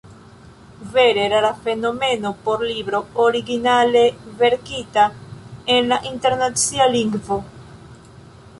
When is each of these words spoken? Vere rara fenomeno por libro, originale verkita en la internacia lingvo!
Vere 0.93 1.25
rara 1.31 1.53
fenomeno 1.63 2.31
por 2.43 2.63
libro, 2.63 3.05
originale 3.27 4.15
verkita 4.39 5.11
en 5.77 5.87
la 5.89 6.01
internacia 6.15 6.87
lingvo! 6.97 7.43